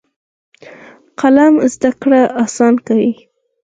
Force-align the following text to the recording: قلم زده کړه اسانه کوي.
قلم 1.19 1.53
زده 1.73 1.91
کړه 2.01 2.21
اسانه 2.43 2.79
کوي. 2.87 3.11